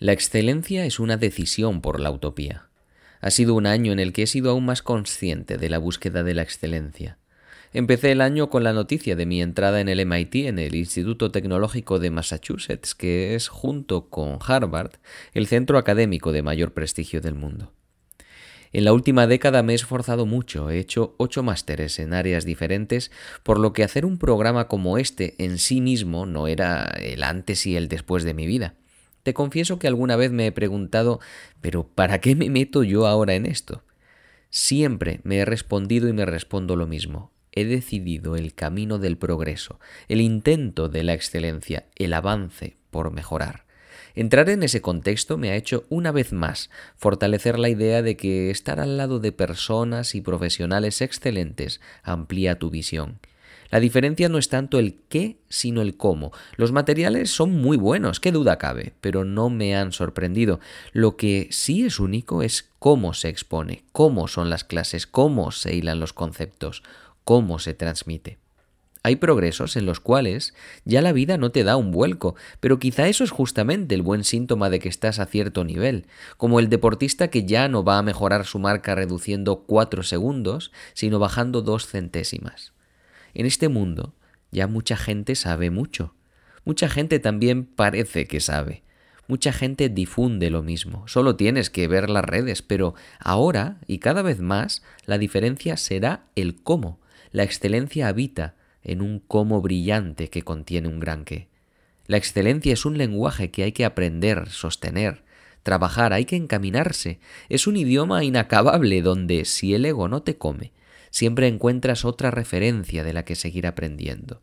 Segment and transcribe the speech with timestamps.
[0.00, 2.68] La excelencia es una decisión por la utopía.
[3.20, 6.24] Ha sido un año en el que he sido aún más consciente de la búsqueda
[6.24, 7.18] de la excelencia.
[7.72, 11.30] Empecé el año con la noticia de mi entrada en el MIT, en el Instituto
[11.30, 14.92] Tecnológico de Massachusetts, que es, junto con Harvard,
[15.32, 17.72] el centro académico de mayor prestigio del mundo.
[18.72, 23.12] En la última década me he esforzado mucho, he hecho ocho másteres en áreas diferentes,
[23.44, 27.66] por lo que hacer un programa como este en sí mismo no era el antes
[27.66, 28.74] y el después de mi vida.
[29.24, 31.18] Te confieso que alguna vez me he preguntado,
[31.62, 33.82] pero ¿para qué me meto yo ahora en esto?
[34.50, 37.32] Siempre me he respondido y me respondo lo mismo.
[37.50, 43.64] He decidido el camino del progreso, el intento de la excelencia, el avance por mejorar.
[44.14, 48.50] Entrar en ese contexto me ha hecho una vez más fortalecer la idea de que
[48.50, 53.20] estar al lado de personas y profesionales excelentes amplía tu visión
[53.74, 56.30] la diferencia no es tanto el qué, sino el cómo.
[56.56, 60.60] Los materiales son muy buenos, qué duda cabe, pero no me han sorprendido.
[60.92, 65.74] Lo que sí es único es cómo se expone, cómo son las clases, cómo se
[65.74, 66.84] hilan los conceptos,
[67.24, 68.38] cómo se transmite.
[69.02, 73.08] Hay progresos en los cuales ya la vida no te da un vuelco, pero quizá
[73.08, 76.06] eso es justamente el buen síntoma de que estás a cierto nivel,
[76.36, 81.18] como el deportista que ya no va a mejorar su marca reduciendo cuatro segundos, sino
[81.18, 82.72] bajando dos centésimas.
[83.34, 84.14] En este mundo
[84.50, 86.14] ya mucha gente sabe mucho.
[86.64, 88.82] Mucha gente también parece que sabe.
[89.26, 91.06] Mucha gente difunde lo mismo.
[91.08, 96.26] Solo tienes que ver las redes, pero ahora y cada vez más la diferencia será
[96.36, 97.00] el cómo.
[97.32, 101.48] La excelencia habita en un cómo brillante que contiene un gran qué.
[102.06, 105.24] La excelencia es un lenguaje que hay que aprender, sostener,
[105.62, 107.18] trabajar, hay que encaminarse.
[107.48, 110.72] Es un idioma inacabable donde si el ego no te come,
[111.14, 114.42] siempre encuentras otra referencia de la que seguir aprendiendo.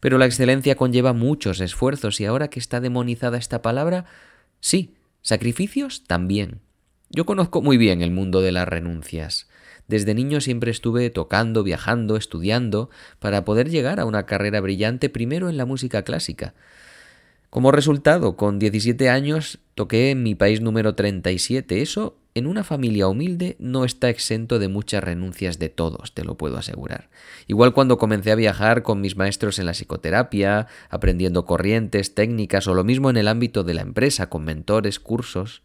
[0.00, 4.06] Pero la excelencia conlleva muchos esfuerzos y ahora que está demonizada esta palabra,
[4.60, 6.60] sí, sacrificios también.
[7.10, 9.46] Yo conozco muy bien el mundo de las renuncias.
[9.88, 15.50] Desde niño siempre estuve tocando, viajando, estudiando, para poder llegar a una carrera brillante primero
[15.50, 16.54] en la música clásica.
[17.50, 21.82] Como resultado, con 17 años toqué en mi país número 37.
[21.82, 26.36] Eso en una familia humilde no está exento de muchas renuncias de todos, te lo
[26.36, 27.08] puedo asegurar.
[27.46, 32.74] Igual cuando comencé a viajar con mis maestros en la psicoterapia, aprendiendo corrientes, técnicas o
[32.74, 35.62] lo mismo en el ámbito de la empresa, con mentores, cursos.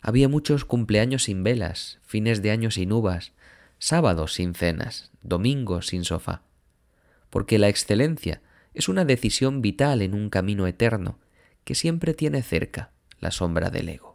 [0.00, 3.32] Había muchos cumpleaños sin velas, fines de año sin uvas,
[3.78, 6.40] sábados sin cenas, domingos sin sofá.
[7.28, 8.40] Porque la excelencia
[8.72, 11.18] es una decisión vital en un camino eterno
[11.64, 14.09] que siempre tiene cerca la sombra del ego.